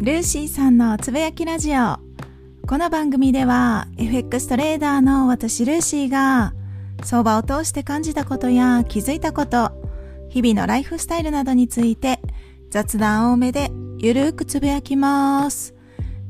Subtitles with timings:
[0.00, 1.98] ルーシーさんのつぶやきラジオ。
[2.66, 6.54] この番組では FX トレーダーの私ルーシーが
[7.04, 9.72] 相場を通して感じたことや気づいたこと、
[10.30, 12.18] 日々のライフスタイルなどについて
[12.70, 15.74] 雑談多めでゆるーくつぶやきます。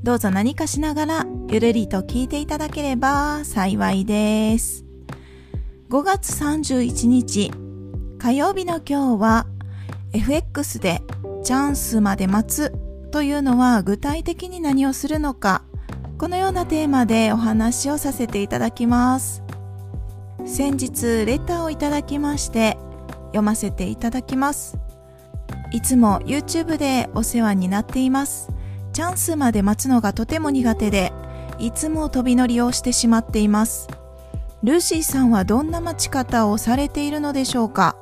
[0.02, 4.84] どうぞ何かしながらゆるりと聞いていただければ幸いです。
[5.90, 7.52] 5月31日
[8.18, 9.46] 火曜日の今日は
[10.12, 11.02] FX で
[11.44, 15.62] チャンスまで待つというのは具体的に何をするのか
[16.18, 19.42] このようなテーマでお話をさせていただきます。
[20.46, 22.76] 先日レターをいただきまして
[23.26, 24.78] 読ませていただきます。
[25.72, 28.48] いつも YouTube でお世話になっています。
[28.92, 31.12] チャンスまで待つのがとても苦手で
[31.58, 33.88] いつも飛び乗りをしてしまっています。
[34.62, 37.96] ルーシーさんはどんな待ち方をされているのでしょうか？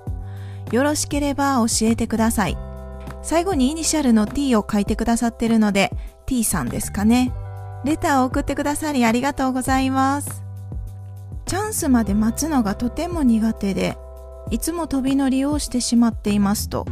[0.72, 2.58] よろしければ教えてください。
[3.22, 5.92] 最後にイニシャルの t を書いてくださってるので
[6.26, 7.32] t さんですかね。
[7.84, 10.42] レターを送ってくださりありがとうございます。
[11.46, 13.96] チャンスまで待つのがとても苦手で、
[14.50, 16.86] いつも飛び乗りをしてしまっていますと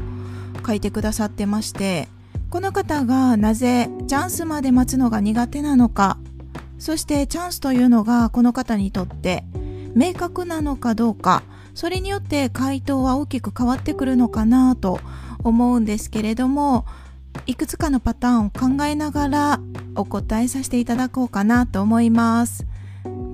[0.67, 2.09] 書いてくださってまして、
[2.51, 6.19] この方がなぜチャンスまで待つのが苦手なのか、
[6.79, 9.45] そしてチャンスというのがこの方にとって
[9.95, 11.43] 明確なのかどうか、
[11.75, 15.01] それによって回答は大きく変わってくるのかなと
[15.49, 16.87] 思うんですけれども
[17.47, 19.61] いくつかのパターンを考えながら
[19.95, 22.67] お答えさせていただこうかなと思います。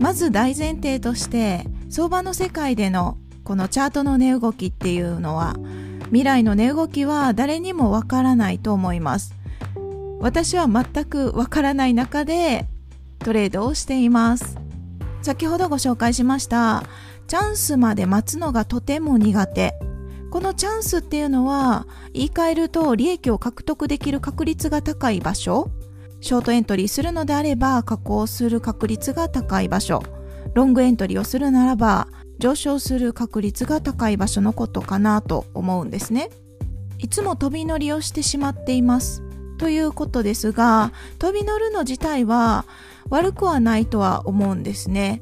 [0.01, 5.55] まず大前提として相場の世界でのこのチャートの値動きっていうのは
[6.07, 9.35] 未来の値動きは誰にもわからないと思います。
[10.21, 12.67] 私は全くわからない中で
[13.19, 14.59] トレードをしています。
[15.23, 16.85] 先ほどご紹介しました
[17.29, 19.92] チャンスまで待つのがとても苦手。
[20.33, 25.71] このチャンスっていうのは言い換えると利益を獲得できる確率が高い場所。
[26.23, 30.03] ショートエントリーするのであれば加工する確率が高い場所。
[30.55, 36.31] ロングエントリーをするならば上昇する確率が高い場所のことかなと思うんですね。
[36.97, 39.23] いつも飛び乗りをしてしまっています。
[39.59, 42.65] ということですが飛び乗るの自体は
[43.11, 45.21] 悪くはないとは思うんですね。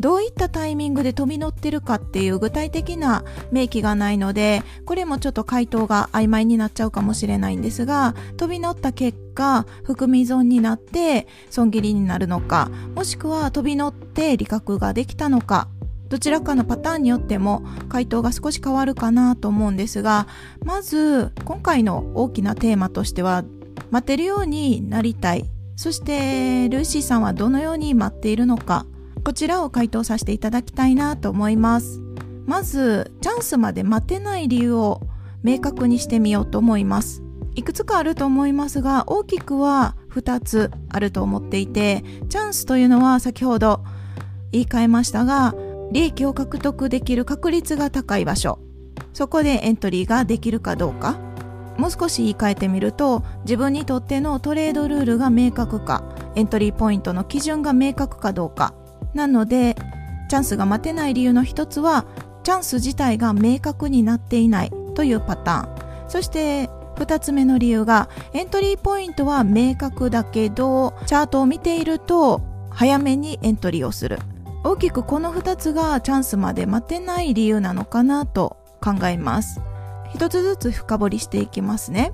[0.00, 15.68] どういったタイミングで飛び乗ってるかっていう具体的な明記がないのでこれもちょっと回答が曖昧になっちゃうかもしれないんですが飛び乗った結果含み損になって損切りになるのかもしくは飛び乗って利確ができたのか
[16.08, 20.26] どちらかのパターンによっても回答が少し変わるかなと思うんですが
[20.64, 23.44] まず今回の大きなテーマとしては
[23.90, 25.48] 待てるようになりたい。
[25.76, 28.84] そしてルーシーさんはどのように待っているのか。
[29.24, 32.00] こちらを回答させていただきたいなと思います。
[32.46, 35.02] まずチャンスまで待てない理由を
[35.42, 37.22] 明確にしてみようと思います。
[37.54, 43.82] いくつかあると思いますが大きくは2つあると思っていてチャンスというのは先ほど
[44.52, 45.54] 言い換えましたが
[45.90, 48.58] 利益を獲得できる確率が高い場所。
[49.12, 51.18] そこでエントリーができるかどうか。
[51.76, 56.02] もう少し言い換えてみると自分にとってのトレードルールが明確か
[56.34, 58.74] エントリーポイントの基準が明確かどうか。
[59.18, 59.76] なので
[60.28, 62.06] チャンスが待てない理由の一つは
[62.44, 66.08] チャンス自体が明確になっていないというパターン。
[66.08, 72.40] そして2つ目の理由がエントリーポイントは明確だけどチャートを見ていると
[72.70, 74.18] 早めにエントリーをする。
[74.64, 79.60] 大きくこの2つがチャンスまで待てない理由なのかなと考えます。
[80.14, 82.12] 一つずつ深掘りしていきますね。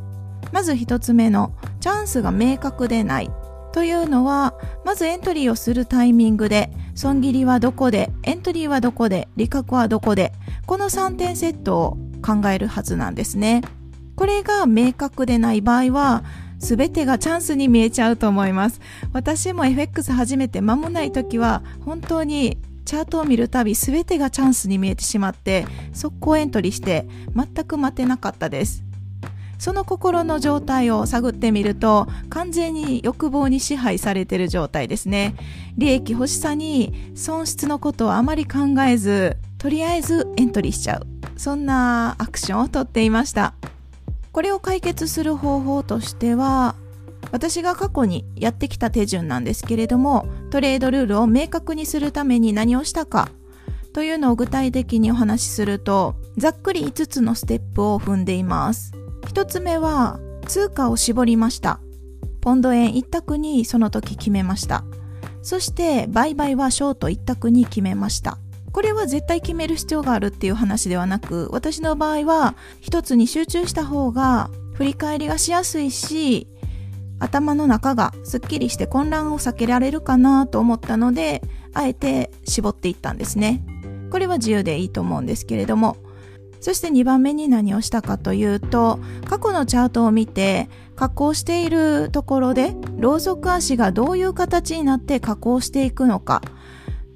[0.53, 3.31] まず1つ目のチャンスが明確でない。
[3.75, 4.55] というのは
[4.85, 10.33] まずエントリーをするタイミングで損切りはどこでエントリーはどこで利確はどこで
[10.65, 13.63] この3点セットを考えるはずなんですね。
[14.15, 16.23] これが明確でない場合は
[16.61, 18.81] 全てがチャンスに見えちゃうと思います。
[19.13, 28.85] 私も FX 始めて間もない時は本当にチャートを見るたび全てがチャンスに見えてしまって速攻エントリーして全く待てなかったです。
[29.65, 35.37] その心の状態を探ってみると完全に欲望に支配されている状態ですね。
[35.79, 41.07] 利益欲しさに損失のことをあまり考えずとりあえずエントリーしちゃう。
[41.39, 43.55] そんなアクションをとっていました。
[44.33, 46.75] これを解決する方法としては
[47.33, 53.31] 私が過去にやってきた手順なんですけれどもトレードルールを明確にするために何をしたか
[53.95, 58.93] というのを具体的にお話しするとざっくり5つのステップを踏んでいます。
[59.27, 61.81] 1つ目は通貨を絞りました。
[62.41, 64.85] ポンド円一択にその時決めました。
[65.43, 68.39] そして売買はショート一択に決めました。
[68.73, 76.49] これは絶対決める必要があるっていう話ではなく私の場合は一つに集中した方が振り返りがしやすいし
[77.25, 81.43] 頭の中がすっきりして混乱を避けられるかなと思ったので、
[81.73, 83.65] あえて絞っていったんですね。
[84.11, 85.97] これは自由でいいと思うんですけれども、
[86.65, 96.41] そして2番目に何をしたかというと、過去のチャートを見て、加工しているところで、ロウソク足がどういう形になって加工していくのか、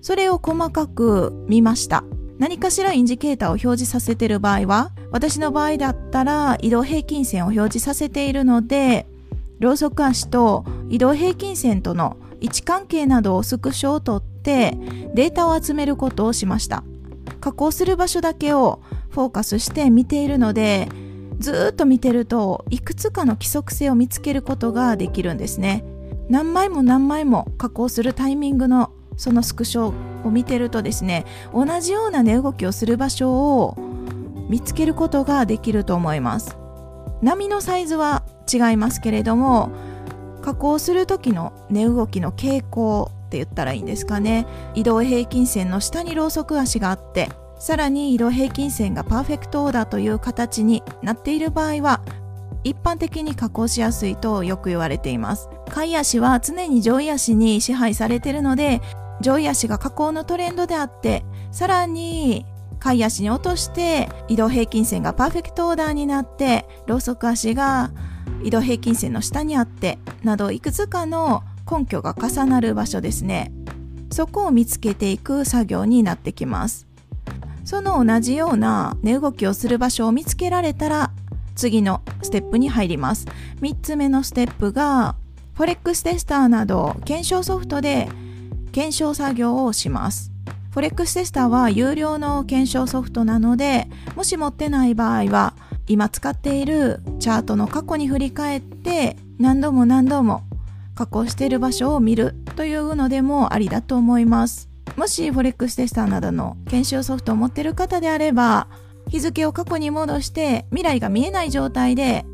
[0.03, 2.05] それを細かく見ました。
[2.37, 9.07] 何かしらインジケーターを表示させている場合は、私の場合だったら移動平均線を表示させているので、
[9.61, 14.77] ロウソク足と移動平均線との位置関係などをスクショを取って
[15.15, 16.85] データを集めることをしました。
[17.41, 20.89] 加工する場所だけをフォーカスして見ているので
[21.39, 25.85] ずっと見てるといくつかの規則性を見つけることができるんですね。
[26.29, 29.93] 何枚も何枚も加工するタイミングのそのスクショ
[30.25, 31.25] を見てるとですね
[31.55, 33.77] 同じような値動きをする場所を
[34.49, 36.57] 見つけることができると思います。
[37.23, 39.71] 波のサイズは違いますけれども
[40.43, 44.47] 加工する時の値動きの傾向って言ったらいいんですかね。
[44.75, 47.29] 移動平均線の下にロウソク足があって
[47.59, 52.03] さらに移動平均線がパーフェクトオーダーという形になっている場合は
[52.65, 55.49] 一般的に加工しやすいとよく言われています。
[55.71, 58.81] 下位足は常に上位足に支配されているので
[59.21, 62.47] 上位足が加工のトレンドであってさらに
[62.79, 67.91] 下位足に落として移動平均線がパーフェクトオーダーになってロウソク足が
[68.43, 73.53] 移動平均線の下にあってなどいくつかの根拠が重なる場所ですね。
[74.11, 76.88] そこを見つけていく作業になってきます。
[77.69, 81.11] その同じような値動きをする場所を見つけられたら
[81.55, 83.27] 次のステップに入ります
[83.61, 85.17] 3つ目のステップが
[85.53, 88.09] フォレックステスターなど検証ソフトで
[88.73, 90.33] 検証作業をします
[90.71, 93.87] フォレックステスターは有料の検証ソフトなので
[94.17, 95.53] もし持ってない場合は
[95.87, 100.43] 今使っているチャートの過去に振り返って何度も何度も
[100.95, 104.68] 加工している場所を見るというのでもありだと思います。
[104.97, 108.69] もしフォレックステスターなどの研修ソフトを持ってる方であれば
[109.09, 112.25] 日付を過去に戻して未来が見えない状態で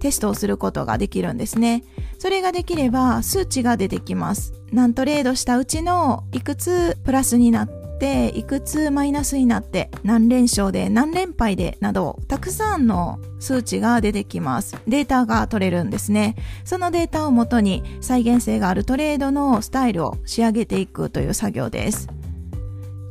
[0.00, 1.82] テストをすることができるんですね。
[2.18, 4.52] それができれば数値が出てきます。
[4.70, 14.76] 何トレードしたうちのいくつプラスになっっていくつマイナスになって何連勝で何連敗でなどたくさんの数値が出てきます。
[14.88, 16.34] データが取れるんですね。
[16.64, 22.08] そのデータをもとに再現性があるトレードのスタイルを仕上げていくという作業です。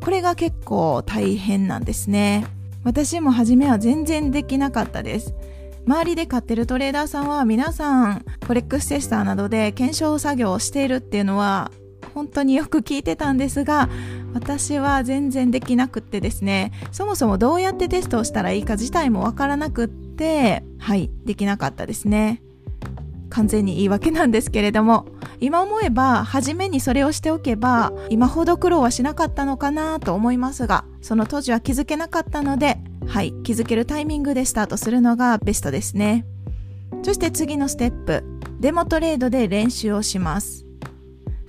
[0.02, 2.46] これが結構大変なんですね。
[2.84, 5.34] 私も初めは全然できなかったです。
[5.86, 11.72] 周りで買ってるトレーダーさんは皆さんフォレックステスターなどで検証作業をしているっていうのは
[12.14, 13.90] 本当によく聞いてたんですが
[14.34, 22.42] 私は全然できなくってですねそもそもどうやってテストをしたらいいか自体もわからなくってはいできなかったですね。
[23.30, 25.08] 完全に言い訳なんですけれども
[25.40, 32.78] 今思えば初めにそれをしておけば今ほど苦労はしなかったのかなと思いますがその当時は気づけなかったので
[33.08, 36.28] はい気づけるタイミングでスタートするのがベストですね。
[37.02, 38.24] そして次のステップ
[38.60, 40.63] デモトレードで練習をします。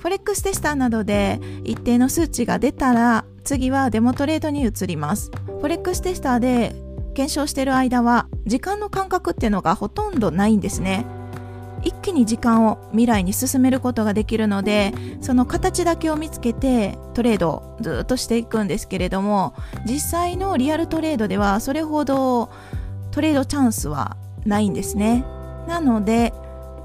[0.05, 5.31] フォレックステスターなどで一定の数値が出たら次はデモトレードに移ります。
[5.47, 6.75] フォレックステスターで
[7.15, 11.07] 検証している間は時間の感覚っていうのがほとんどないんですね。
[11.85, 14.93] 一気に時間を未来に進めることができるので
[15.23, 19.55] その形だけを見つけてトレードをずっとしていくんですけれども
[19.87, 22.51] 実際のリアルトレードではそれほど
[23.11, 25.25] トレードチャンスはないんですね
[25.67, 26.33] なので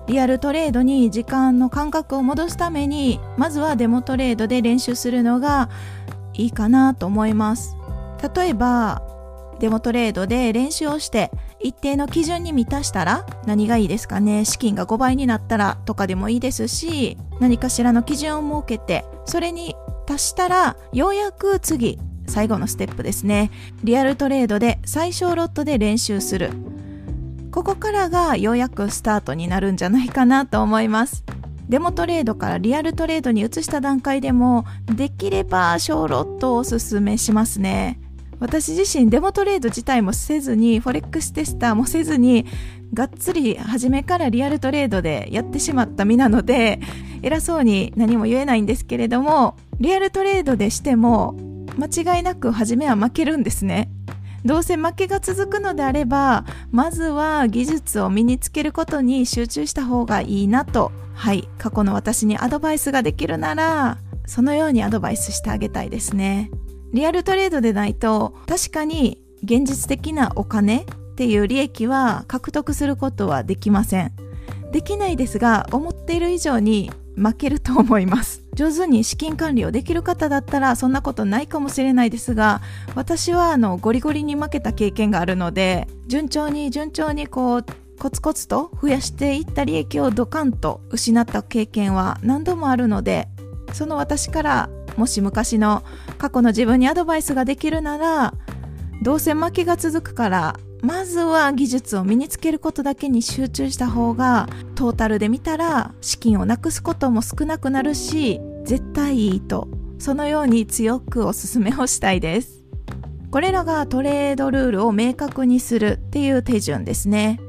[0.09, 5.69] リアルトレードに時間の感覚を戻すためにまずはデモトレードで練習するのが
[6.33, 7.75] いいかなと思います。
[8.35, 9.03] 例えば
[9.59, 14.45] デモトレードで練習をして一定の基準に満たしたら何がいいですかね？
[14.45, 19.75] 資金が5倍になったらとかでもいいですし何かしらの基準を設けてそれに
[20.07, 23.51] 達したらようやく次最後のステップですね。
[23.83, 26.49] リアルトレードで最小ロットで練習する。
[27.51, 31.23] ここからがようやくスタートになるんじゃないかなと思います。
[31.67, 37.99] デモトレードからリアルトレードに移した段階でもできれば小ロットをおすすめしますね。
[38.39, 42.45] 私自身デモトレード自体もせずにフォレックステスターもせずに
[42.93, 46.79] がっつり初めからリアルトレードでやってしまった身なので
[47.21, 51.35] 偉そうに何も言えないんですけれどもリアルトレードでしても
[51.77, 53.89] 間違いなく初めは負けるんですね。
[54.45, 60.91] どうせ負けが続くのであればまずは技術を身につけることに集中した方がいいなと。
[61.13, 61.49] はい。
[61.57, 66.49] 過去の私にアドバイスができるならそのようにアドバイスしてあげたいですね。
[66.93, 74.13] リアルトレードでないと確かに現実的なお金っていう利益は獲得することはできません。
[74.71, 78.48] できないですが思っている以上に負けると思います。
[78.59, 82.59] 上手に資金管理をできる方だったらそんなことないかもしれないですが
[82.93, 87.65] 私はあのゴリゴリに負けた経験があるので順調に順調にこう
[87.97, 93.29] コツコツと増やしていった利益をドカンと失った経験は何度もあるので
[93.71, 95.85] その私からもし昔の
[96.17, 98.33] 過去の自分にアドバイスができるなら
[99.01, 109.67] どうせ負けが続くからまずは技術を身につけることだけに集中した方がトータルで見たら資金をなくすことも少なくなるし絶対いいと。
[109.99, 112.63] そのように強くお勧めをしたいです。
[113.31, 117.39] これらがトレードルールを明確にするっていう手順ですね。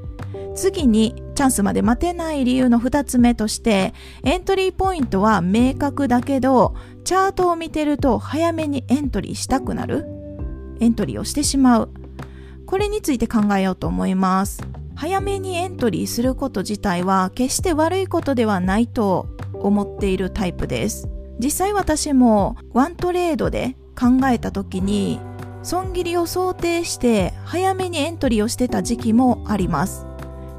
[0.54, 6.74] 次にチャンスまで待てない理由の2つ目としてエントリーポイントは明確だけど
[7.04, 10.04] チャートを見てると早めにエントリーしたくなる。
[10.80, 11.90] エントリーをしてしまう。
[12.66, 14.62] これについて考えようと思います。
[14.96, 19.28] 早めにエントリーすること自体は決して悪いことではないと
[19.60, 21.08] 思っているタイプです。
[21.38, 25.20] 実際私もワントレードで考えた時に
[25.62, 30.06] 損切りを想定して早めにエントリーをしてた時期もあります。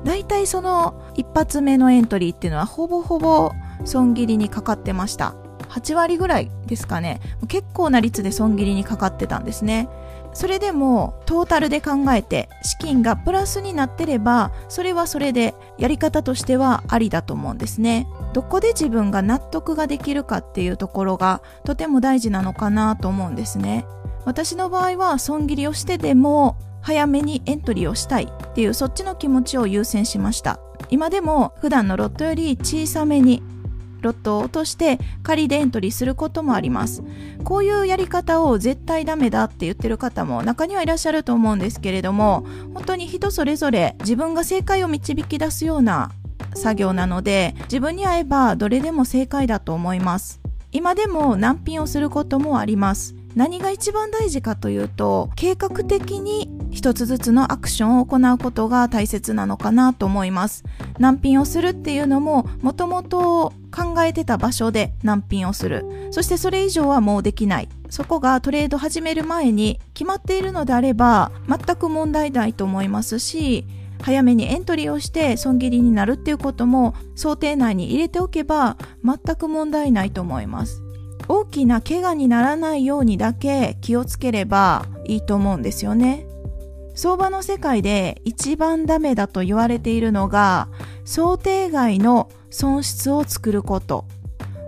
[0.03, 3.51] 大体その一発目のエントリーっていうのはほぼほぼ
[3.85, 5.35] 損切りにかかってました。
[5.69, 7.21] 8割ぐらいですかね。
[7.47, 9.87] 結構な率で損切りにかかってたんですね。
[10.33, 18.07] それでもトータルで考えて資金がプラスになってればそれはそれでやり方としてはありだと思うんですね。
[18.33, 23.85] どこで自分が納得ができるかっていうところがとても大事なのかなと思うんですね。
[24.25, 30.59] 私の場合は損切りをしてでも早めにエントリーをしたいっていうそっちの気持ちを優先しました。
[30.89, 33.43] 今でも普段のロットより小さめに
[34.01, 37.03] ロットを落として仮でエントリーすることもあります。
[37.43, 46.11] こういうやり方を絶対ダメだって言ってる方も中にはいらっしゃると思うんですけれども本当に人それぞれ自分が正解を導き出すような
[46.53, 50.41] 作業なので自分に合えばどれでも正解だと思います。
[50.71, 53.15] 今でも難品をすることもあります。
[53.35, 60.63] 何が一番大事かというと計画的に一つずつのアクションを行うことが大切なのかなと思います。
[60.99, 65.85] 難品をするっていうのももともと考えてた場所で難品をする。
[66.11, 67.69] そしてそれ以上はもうできない。
[67.89, 73.65] そこがトレード始める前に決まっているのであれば全く問題ないと思いますし
[74.01, 80.81] 早めにエントリーをして損切りになるっていうことも想定内に入れておけば全く問題ないと思います。
[81.27, 86.25] 大きな怪我にならないようにだけ気をつければいいと思うんですよね。
[86.93, 90.67] 相場の世界で一番ダメだと言われているのが
[91.05, 94.05] 想定外の損失を作ること。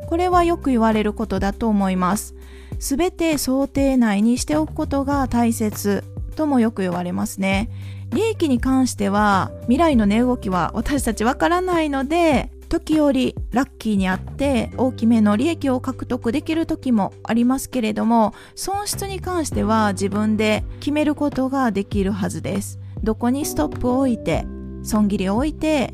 [0.08, 2.36] これはよく言われることだと思います。
[2.80, 6.04] すべて想定内にしておくことが大切
[6.36, 7.70] ともよく言われますね。
[8.14, 22.80] 利益に関しては未来の値動きは私たちわからないので時折ラッキーにあって大きめの利益を獲得できる時もありますけれども損失に関しては自分で決めることができるはずです。
[23.04, 24.46] どこにストップを置いて
[24.82, 25.94] 損切りを置いて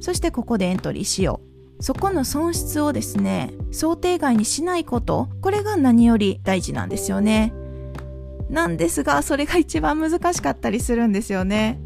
[0.00, 1.40] そしてここでエントリーしよ
[1.78, 1.82] う。
[1.82, 5.28] そこの損失をですね想定外にしないこと。
[5.42, 7.52] これが何より大事なんですよね。
[8.50, 11.80] なんですがそれが一番難しかったりするんですよね。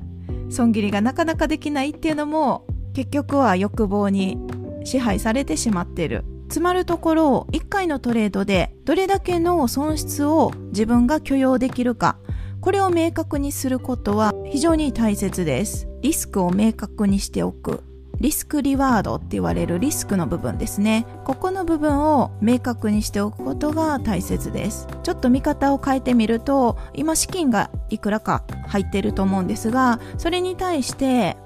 [0.50, 4.38] 損切りがなかなかできないっていうのも結局は欲望に
[4.84, 6.24] 支配されてしまってる。
[6.48, 12.18] つまるところ1回のトレードでどれだけの損失を自分が許容できるか。
[12.60, 15.88] これを明確にすることは非常に大切です。
[16.02, 17.84] リスクを明確にしておく。
[18.20, 31.36] リスクリワードって言われるリスクの部分ですねここの部分を明確にしておくことが大切ですちょっと見方を変えてみると今資金がいくらか入ってると思うんですがそれに対して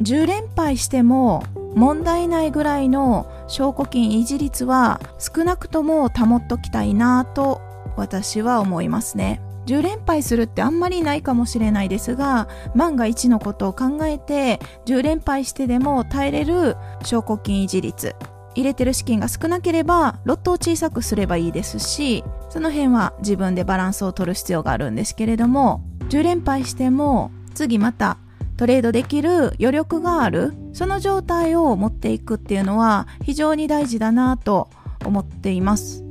[0.00, 7.60] 10連敗しても問題ないぐらいの証拠金維持率は少なくとも保っときたいなと
[7.96, 9.40] 私は思いますね。
[9.72, 18.14] 10連敗するってあんまりないかもしれないですが万が一のことを考えて10連敗してでも耐えれる証拠金維持率
[18.54, 28.18] 入れてる資金が少なければロットを小さくすればいいですしその辺は自分でバランスを取る必要があるんですけれども10連敗しても次また
[28.58, 34.68] トレードできる余力があるその状態を持っていくっていうのは非常に大事だなと
[35.06, 36.04] 思っています。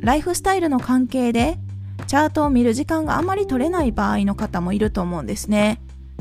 [0.00, 1.58] ライフスタイルの関係で
[2.06, 5.80] チャートを見る時間があまり取れない場合の方もいると思うんですね。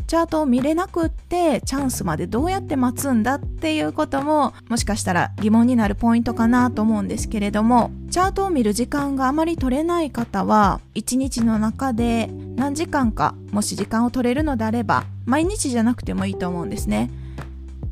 [0.09, 17.11] チャートを見れなくってチャンスまでどうやって待つんだっていうことももしかしたら疑問になるポイントかなと思うんですけれどもチャートを見る時間があまり取れない方は1日の中で何時間かもし時間を取れるのであれば毎日じゃなくてもいいと思うんですね。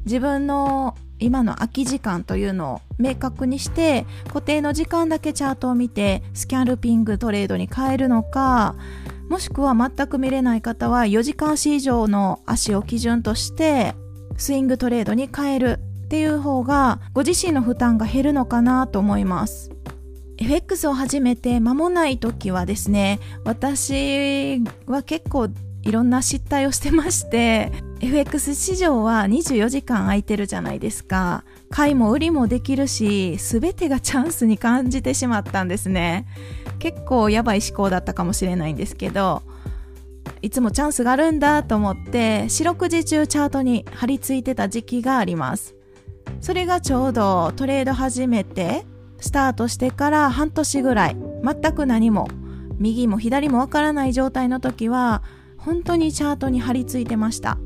[0.06, 8.76] 自分の今の空き時間というのを明確にして固定の時間だけチャートを見てスキャルピングトレードに変えるのか
[9.30, 13.96] もしくは全く見れない方は4時間足以上の足を基準として
[14.38, 19.72] スイングトレードに変えるっていう方がご自身の負担が減るのかなと思います。
[20.40, 25.50] FX を始めて間もない時はですね、私は結構
[25.88, 31.46] いろんな失態をしてまして、FX 市場は24時間空いてるじゃないですか。
[31.70, 36.28] 買いも売りもできるし、すべてがチャンスに感じてしまったんですね。
[36.80, 39.44] 結構やばい思考だったかもしれないんですけど、
[40.42, 45.76] いつもチャンスがあるんだと思って四六時中チャートに張り付いてた時期があります
[46.42, 48.86] それがちょうどトレード始めて
[49.20, 52.28] スタートしてから半年ぐらい全く何も
[52.78, 55.24] 右も左もわからない状態の時は
[55.68, 57.58] 本当にチャートに張り付いてました。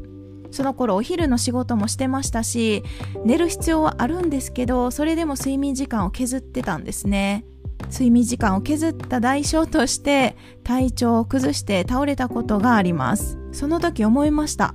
[0.50, 2.84] その頃お昼の仕事もしてましたし
[3.24, 7.46] 寝る必要はあるんですけどそれでも睡眠時間を削ってたんですね。
[7.91, 13.38] 睡眠時間を削った代償として体調を崩して倒れたことがあります。
[13.51, 14.74] その時思いました。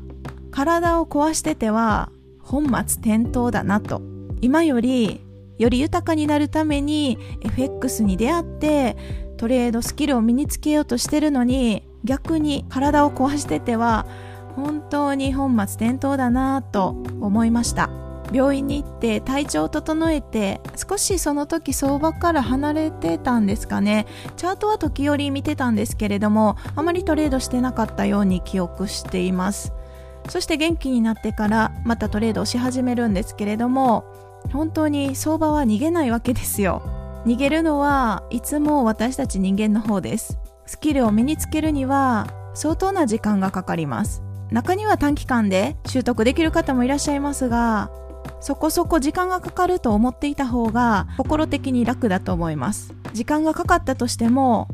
[0.53, 4.03] 体を壊してては本末転倒だなと。
[4.41, 5.21] 今より
[5.59, 8.97] より豊かになるために FX に出会って
[9.37, 14.07] トレードスキルを身につけようとしてるのに逆に体を壊してては
[14.55, 17.91] 本当に本末転倒だなと思いました。
[18.33, 24.07] 病院に行って体調を整えて少しその時相場から離れてたんですかね。
[24.37, 29.73] チャートは時折見てたんですけれどもあまりトレードしてなかったように記憶しています。
[30.29, 34.05] そして元気になってからまたトレードをし始めるんですけれども
[34.53, 36.83] 本当に相場は逃げないわけですよ。
[37.27, 40.39] 逃げるのはいつも私たち人間の方です。
[40.67, 44.23] スキルを身につけるには相当な時間がかかります。
[44.51, 47.91] 中には短期間で習得できる方もいらっしゃいますが
[48.41, 52.95] そこそこ時間がかかると思っていた方が心的に楽だと思います。
[53.13, 54.69] 時間がかかったとしても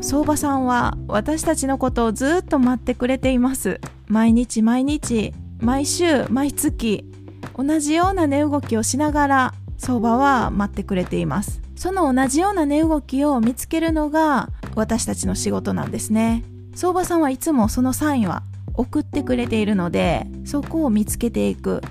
[0.00, 3.80] 相場さんは私たちのことをずっと待ってくれています。
[4.08, 7.10] 毎日毎日毎週毎月
[7.56, 11.62] 同じような値動きをしながら相場は待ってくれています。
[11.76, 16.44] その同じような値動きを見つけるのが私たちの仕事なんですね。
[16.74, 18.42] 相場さんはいつもそのサインは
[18.74, 21.82] 送ってくれているのでそこを見つけていく。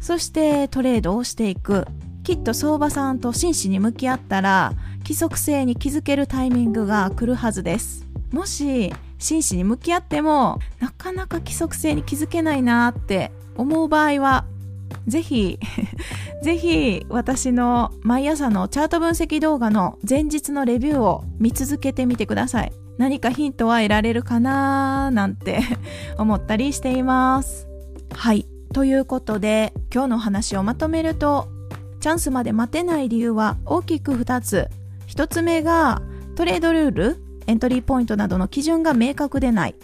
[0.00, 1.86] そしてトレードをしていく。
[2.24, 8.06] きっと相場さんと真摯に向き合ったら規則性に気づけるタイミングが来るはずです。
[8.30, 14.44] もし真摯に向き合ってもなかなか規則性に気づけないなって思う場合は
[15.06, 15.58] ぜひ
[16.42, 22.72] ぜひ私の毎朝のチャート分析動画の前日のレビューを見続けてみてください。
[22.98, 25.60] 何かヒントは得られるかななんて
[26.18, 27.66] 思ったりしています。
[28.14, 28.46] はい。
[28.72, 31.48] ということで今日の話をまとめると
[32.00, 34.68] チャンスまで待てない理由は大きく2つ。
[35.08, 36.00] 1つ目が
[36.36, 39.74] トレードルールエントリーポイントなどの基準が明確でない。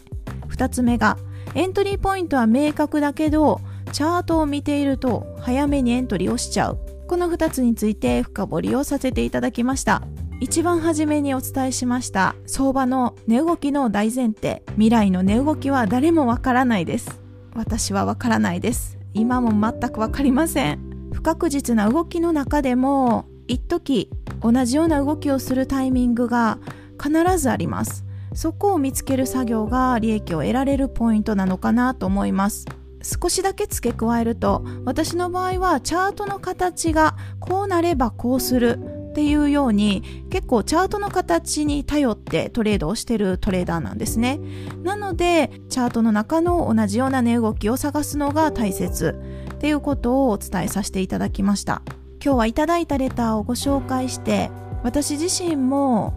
[0.49, 1.19] 2つ目が
[1.55, 6.79] エントリーポイントは明確だけどチャートを見ていると早めにエントリーをしちゃう。
[7.07, 10.03] この2つについて深掘りをさせていただきました。
[10.41, 14.63] 一番初めにお伝えしました相場の値動きの大前提。
[14.73, 17.21] 未来の値動きは誰もわからないです。
[17.55, 18.99] 私はわからないです。
[19.15, 21.11] 今も全くわかりません。
[21.13, 26.59] 不確実な動きの中でも一時同じような動きをするタイミングが
[27.03, 28.05] 必ずあります。
[28.35, 32.67] そこを見つける作業が利益を得られるポイントなのかなと思います。
[33.03, 38.79] 少しだけ付け加えると私の場合はチャートの形がこうなればこうする
[39.11, 44.39] っていうように結構チャートの形に頼ってトレードをしてるトレーダーなんですね。
[44.85, 49.19] なのでチャートの中の同じような値動きを探すのが大切
[49.55, 51.83] っていうことをお伝えさせていただきました。
[52.23, 54.51] 今日はいただいたレターをご紹介して
[54.83, 56.15] 私自身も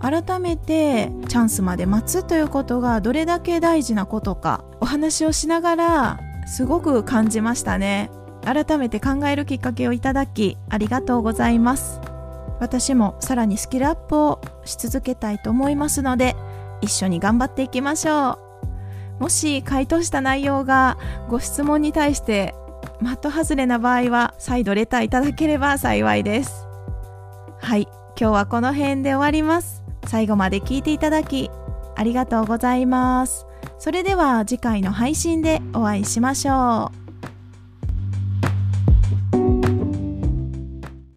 [0.00, 8.10] 改めてチャンスまで待つということがどれだけ大事なことかお話をしながらすごく感じましたね。
[8.44, 12.00] 改めて考えるきっかけをいただきありがとうございます。
[12.60, 16.36] 私もさらにスキルアップをし続けたいと思いますので
[16.80, 18.38] 一緒に頑張っていきましょ
[19.18, 19.22] う。
[19.22, 22.54] もし回答した内容がご質問に対して
[23.00, 26.66] 的外れな場合は再度レターいただければ幸いです。
[27.60, 29.82] はい今日はこの辺で終わります。
[30.06, 31.50] 最後まで聞いていただき
[31.96, 33.46] ありがとうございます。
[33.84, 37.03] それでは次回の配信でお会いしましょう。